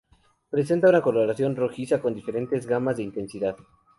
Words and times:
Presenta 0.49 0.89
una 0.89 0.99
coloración 1.03 1.55
rojiza 1.55 2.01
con 2.01 2.15
diferentes 2.15 2.65
gamas 2.65 2.97
de 2.97 3.03
intensidad. 3.03 3.55